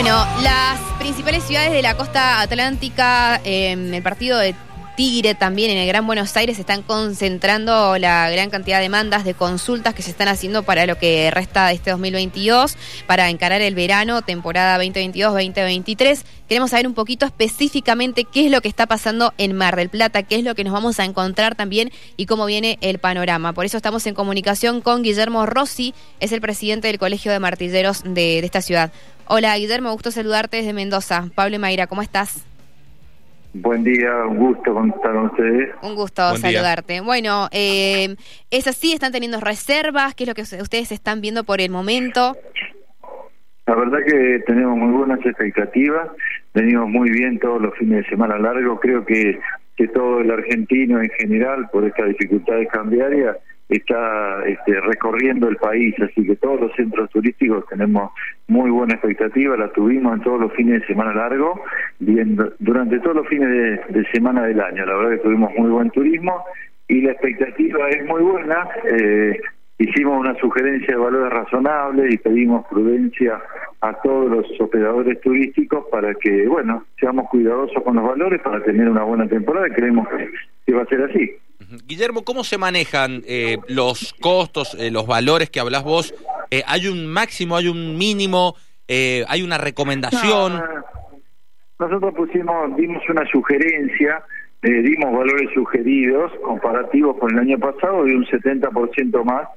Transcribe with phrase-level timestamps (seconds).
[0.00, 4.54] Bueno, las principales ciudades de la costa atlántica, en el partido de
[4.96, 9.34] Tigre también en el Gran Buenos Aires están concentrando la gran cantidad de demandas, de
[9.34, 12.76] consultas que se están haciendo para lo que resta de este 2022,
[13.08, 16.22] para encarar el verano, temporada 2022-2023.
[16.48, 20.22] Queremos saber un poquito específicamente qué es lo que está pasando en Mar del Plata,
[20.22, 23.52] qué es lo que nos vamos a encontrar también y cómo viene el panorama.
[23.52, 28.02] Por eso estamos en comunicación con Guillermo Rossi, es el presidente del Colegio de Martilleros
[28.04, 28.92] de esta ciudad.
[29.30, 31.26] Hola Guillermo, gusto saludarte desde Mendoza.
[31.34, 32.46] Pablo Mayra, ¿cómo estás?
[33.52, 35.68] Buen día, un gusto estar con ustedes.
[35.82, 37.02] Un gusto saludarte.
[37.02, 38.16] Bueno, eh,
[38.50, 38.94] ¿es así?
[38.94, 40.14] ¿Están teniendo reservas?
[40.14, 42.38] ¿Qué es lo que ustedes están viendo por el momento?
[43.66, 46.08] La verdad que tenemos muy buenas expectativas,
[46.54, 49.38] venimos muy bien todos los fines de semana largos, creo que,
[49.76, 53.36] que todo el argentino en general, por estas dificultades cambiarias,
[53.68, 58.12] está este, recorriendo el país, así que todos los centros turísticos tenemos
[58.46, 61.62] muy buena expectativa, la tuvimos en todos los fines de semana largo,
[61.98, 63.48] viendo, durante todos los fines
[63.88, 66.44] de, semana del año, la verdad que tuvimos muy buen turismo
[66.88, 68.66] y la expectativa es muy buena.
[68.90, 69.38] Eh,
[69.78, 73.38] hicimos una sugerencia de valores razonables y pedimos prudencia
[73.82, 78.88] a todos los operadores turísticos para que, bueno, seamos cuidadosos con los valores para tener
[78.88, 80.08] una buena temporada y creemos
[80.66, 81.36] que va a ser así.
[81.86, 86.14] Guillermo, ¿cómo se manejan eh, los costos, eh, los valores que hablas vos?
[86.50, 88.54] Eh, ¿Hay un máximo, hay un mínimo,
[88.88, 90.62] hay una recomendación?
[91.78, 94.22] nosotros pusimos, dimos una sugerencia,
[94.62, 99.48] dimos valores sugeridos comparativos con el año pasado de un 70% más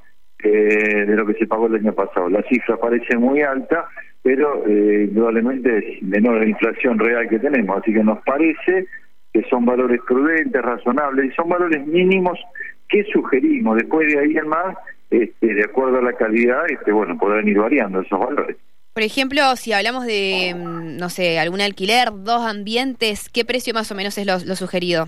[0.44, 2.30] de lo que se pagó el año pasado.
[2.30, 3.88] La cifra parece muy alta,
[4.22, 8.88] pero indudablemente es menor la inflación real que tenemos, así que nos parece
[9.34, 12.40] que son valores prudentes, razonables, y son valores mínimos
[12.90, 13.78] que sugerimos.
[13.78, 14.76] Después de ahí en más,
[15.10, 18.58] este, de acuerdo a la calidad, este, bueno, podrán ir variando esos valores.
[18.94, 23.90] Por ejemplo, si hablamos de, mm, no sé, algún alquiler, dos ambientes, ¿qué precio más
[23.92, 25.08] o menos es lo, sugerido?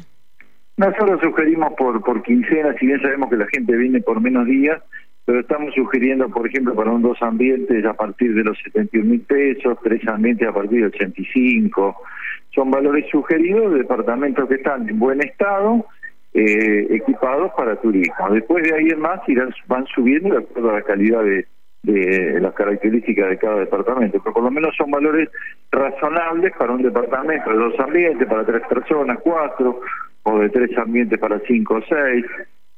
[0.78, 4.82] Nosotros sugerimos por, por quincena, si bien sabemos que la gente viene por menos días,
[5.26, 9.22] pero estamos sugiriendo, por ejemplo, para un dos ambientes a partir de los 71 mil
[9.22, 11.96] pesos, tres ambientes a partir de 85.
[12.54, 15.86] Son valores sugeridos de departamentos que están en buen estado,
[16.34, 18.30] eh, equipados para turismo.
[18.32, 21.48] Después de ahí en más irán, van subiendo de acuerdo a la calidad de,
[21.84, 25.30] de las características de cada departamento, pero por lo menos son valores
[25.72, 29.82] razonables para un departamento de dos ambientes, para tres personas, cuatro,
[30.24, 32.26] o de tres ambientes para cinco o seis.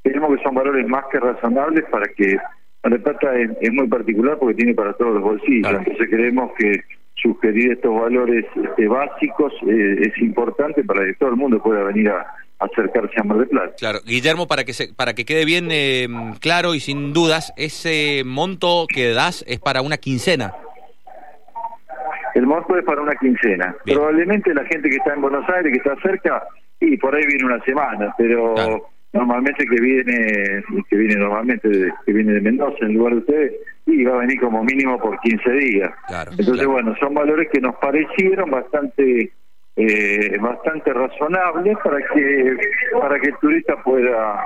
[0.03, 2.37] Creemos que son valores más que razonables para que
[2.83, 6.81] la Plata es, muy particular porque tiene para todos los bolsillos, entonces creemos que
[7.25, 12.09] sugerir estos valores este, básicos eh, es importante para que todo el mundo pueda venir
[12.09, 12.25] a,
[12.59, 13.73] acercarse a Mar del Plata.
[13.77, 16.07] Claro, Guillermo, para que se, para que quede bien eh,
[16.39, 20.53] claro y sin dudas, ese monto que das es para una quincena.
[22.33, 23.75] El monto es para una quincena.
[23.85, 26.43] Probablemente la gente que está en Buenos Aires, que está cerca,
[26.79, 28.55] y por ahí viene una semana, pero
[29.13, 31.69] normalmente que viene, que viene normalmente,
[32.05, 33.53] que viene de Mendoza en lugar de ustedes,
[33.85, 35.91] y va a venir como mínimo por 15 días.
[36.37, 39.31] Entonces, bueno, son valores que nos parecieron bastante
[39.77, 42.57] eh, bastante razonables para que
[42.97, 44.45] para que el turista pueda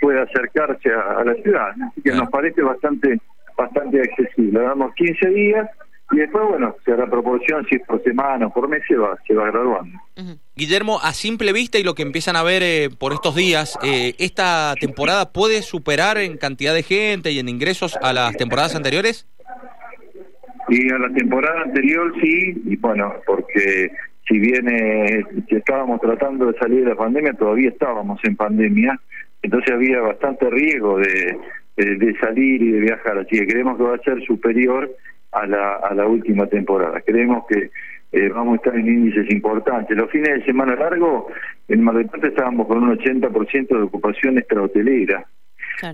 [0.00, 1.70] pueda acercarse a, la ciudad.
[1.88, 3.18] Así que nos parece bastante
[3.56, 4.60] bastante accesible.
[4.60, 5.70] Damos 15 días
[6.12, 9.18] y después, bueno, se hará proporción, si es por semana o por mes, se va,
[9.26, 9.98] se va graduando.
[10.54, 14.14] Guillermo, a simple vista y lo que empiezan a ver eh, por estos días, eh,
[14.18, 19.26] ¿esta temporada puede superar en cantidad de gente y en ingresos a las temporadas anteriores?
[20.68, 23.90] Y a la temporada anterior sí, y bueno, porque
[24.28, 28.98] si bien eh, estábamos tratando de salir de la pandemia, todavía estábamos en pandemia,
[29.42, 31.36] entonces había bastante riesgo de,
[31.76, 34.88] de salir y de viajar, así que creemos que va a ser superior
[35.36, 37.00] a la, a la última temporada.
[37.00, 37.70] Creemos que
[38.12, 39.96] eh, vamos a estar en índices importantes.
[39.96, 41.28] Los fines de semana largo,
[41.68, 45.26] en Mar del Plata estábamos con un 80% de ocupación extrahotelera.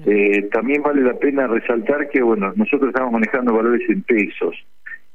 [0.07, 4.55] Eh, también vale la pena resaltar que, bueno, nosotros estamos manejando valores en pesos.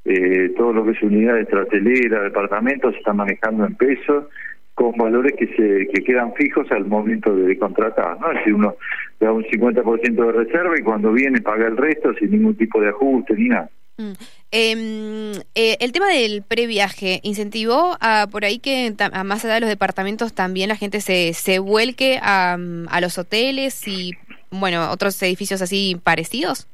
[0.03, 4.25] Eh, todo lo que es unidad extrahotelera, departamentos, se están manejando en pesos
[4.73, 8.29] con valores que se que quedan fijos al momento de contratar, ¿no?
[8.31, 8.75] Es decir, uno
[9.19, 12.89] da un 50% de reserva y cuando viene paga el resto sin ningún tipo de
[12.89, 13.69] ajuste ni nada.
[13.97, 14.11] Mm.
[14.51, 19.59] Em, eh, el tema del previaje incentivó a, por ahí que a más allá de
[19.61, 22.57] los departamentos también la gente se, se vuelque a,
[22.89, 24.13] a los hoteles y
[24.51, 26.67] bueno otros edificios así parecidos.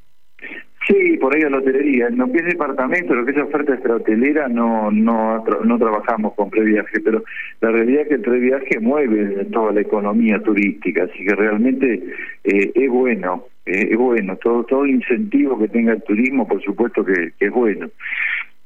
[0.86, 2.08] Sí, por ahí a la hotelería.
[2.08, 6.50] En lo que es departamento, lo que es oferta extrahotelera, no, no, no trabajamos con
[6.50, 7.24] previaje, pero
[7.62, 12.02] la realidad es que el previaje mueve toda la economía turística, así que realmente
[12.44, 13.46] eh, es bueno.
[13.66, 17.88] Eh, es bueno, todo todo incentivo que tenga el turismo, por supuesto que, es bueno.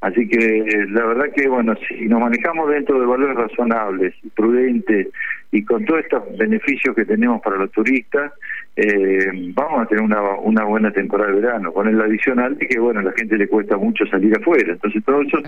[0.01, 5.09] Así que la verdad que, bueno, si nos manejamos dentro de valores razonables, prudentes
[5.51, 8.33] y con todos estos beneficios que tenemos para los turistas,
[8.77, 12.79] eh, vamos a tener una, una buena temporada de verano, con el adicional de que,
[12.79, 14.73] bueno, a la gente le cuesta mucho salir afuera.
[14.73, 15.39] Entonces, todo eso,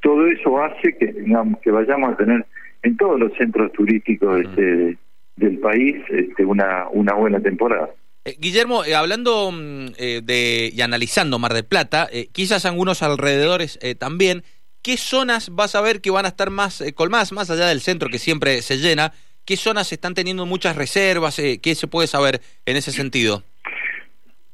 [0.00, 2.46] todo eso hace que, tengamos, que vayamos a tener
[2.82, 4.96] en todos los centros turísticos este,
[5.36, 7.90] del país este, una, una buena temporada.
[8.28, 13.78] Eh, Guillermo, eh, hablando mm, eh, de y analizando Mar del Plata, quizás algunos alrededores
[13.98, 14.44] también,
[14.82, 18.10] ¿qué zonas vas a ver que van a estar más colmadas, más allá del centro
[18.10, 19.14] que siempre se llena?
[19.46, 21.36] ¿Qué zonas están teniendo muchas reservas?
[21.36, 23.44] ¿Qué se puede saber en ese sentido?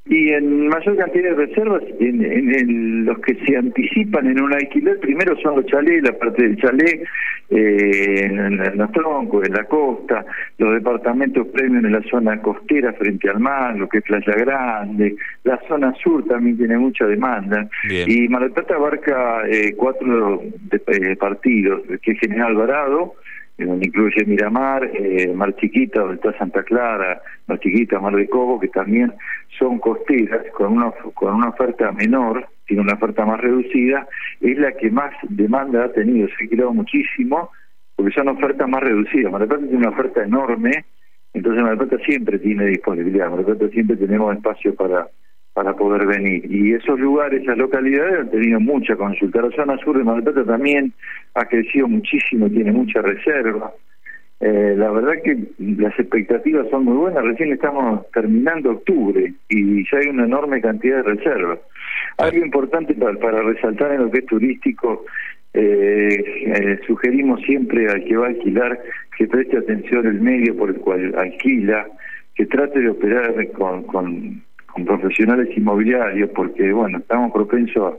[0.06, 5.34] Y en mayor cantidad de reservas, en, los que se anticipan en un alquiler, primero
[5.40, 7.04] son los chalés, la parte del chalet,
[7.48, 10.26] eh, en, los troncos, en la costa,
[10.58, 15.16] los departamentos premium en la zona costera frente al mar, lo que es Playa Grande,
[15.44, 17.66] la zona sur también tiene mucha demanda.
[17.88, 23.14] Y Mar del Plata abarca eh, cuatro eh, partidos, que es General Alvarado,
[23.58, 28.58] donde incluye Miramar, eh, Mar Chiquita, donde está Santa Clara, Mar Chiquita, Mar de Cobo,
[28.58, 29.12] que también
[29.58, 34.08] son costeras con una, con una oferta menor, tiene una oferta más reducida,
[34.40, 37.50] es la que más demanda ha tenido, se ha alquilado muchísimo,
[37.94, 39.30] porque son ofertas más reducidas.
[39.30, 40.84] Mar del Plata tiene una oferta enorme,
[41.32, 45.06] entonces Mar del Plata siempre tiene disponibilidad, Mar del Plata siempre tenemos espacio para
[45.54, 46.44] para poder venir.
[46.52, 49.40] Y esos lugares, esas localidades han tenido mucha consulta.
[49.40, 50.92] La zona sur de Mar del Plata también
[51.34, 53.72] ha crecido muchísimo, tiene mucha reserva.
[54.40, 57.24] Eh, la verdad que las expectativas son muy buenas.
[57.24, 61.60] Recién estamos terminando octubre y ya hay una enorme cantidad de reservas.
[62.18, 65.04] Algo importante para, para resaltar en lo que es turístico,
[65.54, 68.80] eh, eh, sugerimos siempre al que va a alquilar
[69.16, 71.86] que preste atención al medio por el cual alquila,
[72.34, 74.42] que trate de operar con, con
[74.74, 77.94] con profesionales inmobiliarios, porque bueno, estamos propensos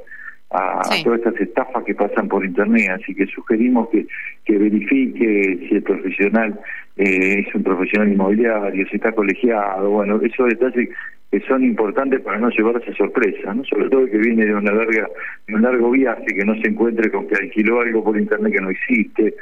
[0.52, 4.06] a, todas estas estafas que pasan por internet, así que sugerimos que,
[4.44, 6.60] que verifique si el profesional
[6.98, 10.90] eh, es un profesional inmobiliario, si está colegiado, bueno, esos detalles
[11.32, 13.64] que son importantes para no llevarse sorpresa, ¿no?
[13.66, 15.08] sobre todo que viene de una larga
[15.48, 18.62] de un largo viaje, que no se encuentre con que alquiló algo por internet que
[18.62, 19.34] no existe,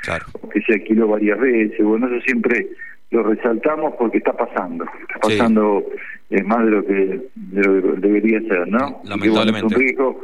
[0.42, 2.68] o que se alquiló varias veces, bueno, eso siempre
[3.12, 5.86] lo resaltamos porque está pasando, está pasando
[6.34, 9.02] es más de lo que, debería ser, ¿no?
[9.06, 9.68] Lamentablemente.
[9.68, 10.22] es un riesgo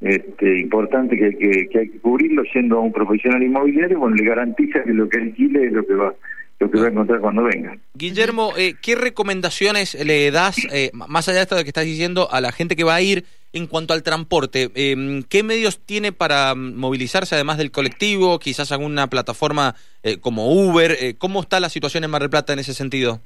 [0.00, 4.92] este, importante que, que, hay que cubrirlo siendo un profesional inmobiliario, bueno, le garantiza que
[4.92, 6.14] lo que alquile es lo que va
[6.60, 7.76] lo que va a encontrar cuando venga.
[7.94, 12.28] Guillermo, eh, ¿qué recomendaciones le das, eh, más allá de esto de que estás diciendo,
[12.30, 14.70] a la gente que va a ir en cuanto al transporte?
[14.74, 18.38] Eh, ¿Qué medios tiene para movilizarse además del colectivo?
[18.38, 21.16] Quizás alguna plataforma eh, como Uber.
[21.18, 23.20] ¿Cómo está la situación en Mar del Plata en ese sentido?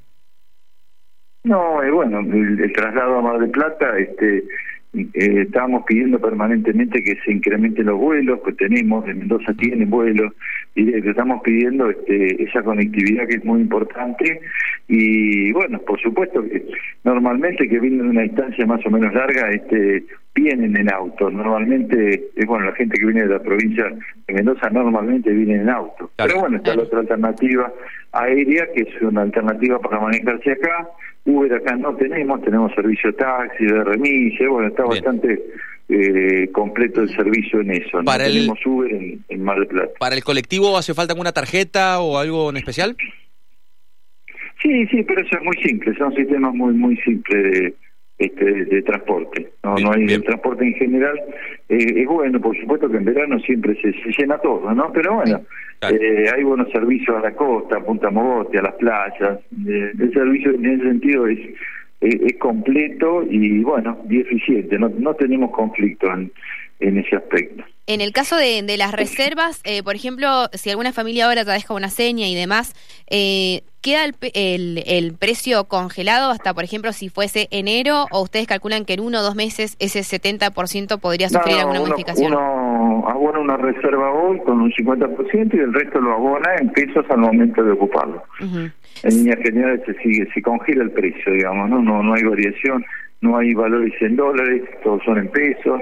[1.43, 4.43] No, eh, bueno, el, traslado a Mar del Plata, este,
[4.93, 10.33] eh, estábamos pidiendo permanentemente que se incrementen los vuelos que tenemos, de Mendoza tienen vuelos,
[10.75, 14.41] y estamos pidiendo este, esa conectividad que es muy importante.
[14.87, 16.65] Y bueno, por supuesto que
[17.03, 20.03] normalmente que vienen de una distancia más o menos larga, este,
[20.35, 21.29] vienen en auto.
[21.29, 23.85] Normalmente, es bueno, la gente que viene de la provincia
[24.27, 26.11] de Mendoza normalmente viene en auto.
[26.17, 27.71] Pero bueno, está la otra alternativa
[28.11, 30.89] aérea, que es una alternativa para manejarse acá
[31.29, 35.39] Uber acá no tenemos, tenemos servicio taxi, de remise, bueno, está bastante
[35.87, 38.03] eh, completo el servicio en eso.
[38.03, 38.91] Para no tenemos Uber
[39.27, 39.91] en, Mar del Plata.
[39.99, 42.95] ¿Para el colectivo hace falta alguna tarjeta o algo en especial?
[44.61, 47.73] Sí, sí, pero eso es muy simple, son sistemas muy, muy simples de
[48.19, 49.49] este, de, transporte.
[49.63, 51.17] No, no hay el transporte en general.
[51.69, 54.91] Eh, es bueno, por supuesto que en verano siempre se, llena todo, ¿no?
[54.91, 55.41] Pero bueno,
[55.89, 59.39] eh, hay buenos servicios a la costa, a Punta Mogote, a las playas.
[59.67, 61.39] Eh, el servicio en ese sentido es,
[62.01, 64.77] es, completo y bueno, y eficiente.
[64.77, 66.31] No, no tenemos conflicto en,
[66.79, 67.63] en ese aspecto.
[67.87, 71.51] En el caso de, de las reservas, eh, por ejemplo, si alguna familia ahora te
[71.51, 72.75] deja una seña y demás,
[73.09, 78.85] eh, ¿queda el, el, precio congelado hasta, por ejemplo, si fuese enero o ustedes calculan
[78.85, 82.33] que en uno o dos meses ese 70% podría sufrir alguna modificación?
[82.33, 87.05] Uno abona una reserva hoy con un 50% y el resto lo abona en pesos
[87.09, 88.23] al momento de ocuparlo.
[88.39, 91.81] En líneas generales se, sigue, se congela el precio, digamos, ¿no?
[91.81, 92.85] No, no hay variación,
[93.21, 95.81] no hay valores en dólares, todos son en pesos.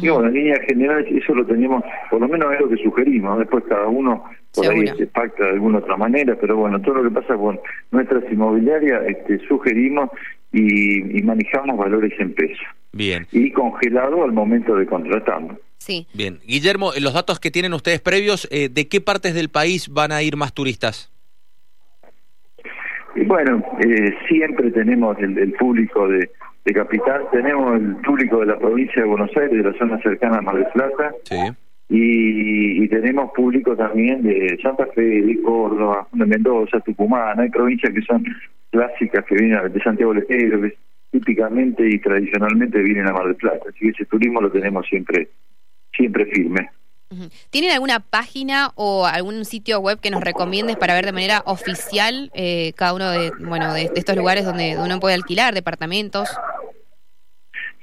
[0.00, 3.38] Y bueno, en líneas generales eso lo tenemos, por lo menos es lo que sugerimos,
[3.38, 7.04] después cada uno por ahí se pacta de alguna otra manera, pero bueno, todo lo
[7.04, 10.10] que pasa con nuestras inmobiliarias este, sugerimos
[10.52, 12.62] y, manejamos valores en peso.
[12.92, 13.26] Bien.
[13.32, 15.58] Y congelado al momento de contratarlo.
[15.78, 16.06] Sí.
[16.14, 16.38] Bien.
[16.46, 20.22] Guillermo, los datos que tienen ustedes previos, eh, ¿de qué partes del país van a
[20.22, 21.10] ir más turistas?
[23.14, 26.30] Y bueno, eh, siempre tenemos el, público de,
[26.64, 30.38] de Capital, tenemos el público de la provincia de Buenos Aires, de la zona cercana
[30.38, 31.36] a Mar del Plata, Sí.
[31.88, 37.92] y, y tenemos público también de Santa Fe, de Córdoba, de Mendoza, Tucumán, hay provincias
[37.92, 38.24] que son
[38.70, 40.76] clásicas que vienen a- de Santiago del Estero, que
[41.10, 45.28] típicamente y tradicionalmente vienen a Mar del Plata, así que ese turismo lo tenemos siempre
[45.94, 46.70] siempre firme.
[47.50, 52.30] ¿Tienen alguna página o algún sitio web que nos recomiendes para ver de manera oficial
[52.32, 56.30] eh, cada uno de, bueno, de, de estos lugares donde uno puede alquilar departamentos?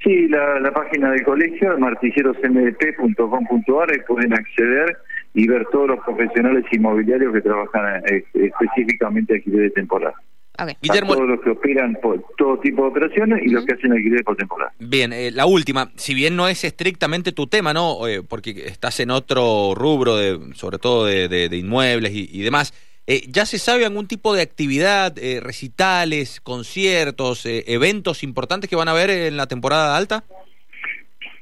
[0.02, 4.96] Sí, la, la página del colegio, martillerosmdp.com.ar, ahí pueden acceder
[5.34, 10.14] y ver todos los profesionales inmobiliarios que trabajan eh, específicamente alquiler de temporada.
[10.58, 10.70] Ok.
[10.82, 14.22] Guillermo, Todos los que operan por todo tipo de operaciones y los que hacen alquiler
[14.24, 14.72] por temporada.
[14.78, 18.06] Bien, eh, la última, si bien no es estrictamente tu tema, ¿no?
[18.06, 22.42] Eh, porque estás en otro rubro, de, sobre todo de, de- de inmuebles y, y
[22.42, 22.74] demás,
[23.12, 28.76] eh, ¿ya se sabe algún tipo de actividad, eh, recitales, conciertos, eh, eventos importantes que
[28.76, 30.22] van a haber en la temporada alta?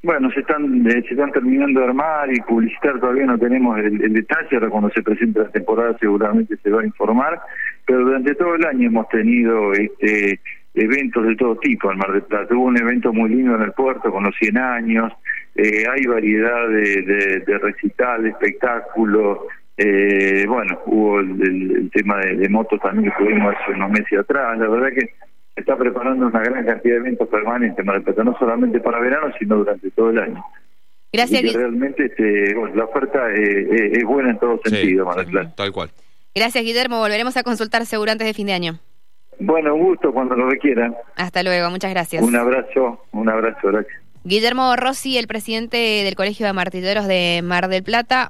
[0.03, 4.15] Bueno, se están se están terminando de armar y publicitar, todavía no tenemos el, el
[4.15, 7.39] detalle, ahora cuando se presente la temporada seguramente se va a informar,
[7.85, 10.41] pero durante todo el año hemos tenido este
[10.73, 12.55] eventos de todo tipo en Mar del Plata.
[12.55, 15.13] Hubo un evento muy lindo en el puerto con los 100 años,
[15.55, 19.41] eh, hay variedad de, de, de recital, de espectáculos,
[19.79, 23.91] eh, bueno, hubo el, el- el tema de, de motos también que tuvimos hace unos
[23.91, 25.07] meses atrás, la verdad que
[25.55, 28.81] se está preparando una gran cantidad de eventos permanentes en Mar del Plata, no solamente
[28.81, 30.45] para verano, sino durante todo el año.
[31.13, 34.61] Gracias, Y que Gui- realmente este, bueno, la oferta eh, eh, es buena en todo
[34.65, 35.55] sentido, Mar del sí, Plata.
[35.57, 35.91] tal cual.
[36.35, 36.99] gracias Guillermo.
[36.99, 38.79] Volveremos a consultar seguro antes de fin de año.
[39.41, 40.95] Bueno, un gusto cuando lo requieran.
[41.17, 42.23] Hasta luego, muchas gracias.
[42.25, 43.97] Un abrazo, un abrazo, gracias.
[44.25, 48.27] Guillermo Rossi, el presidente del Colegio de Martilleros de Mar del Plata.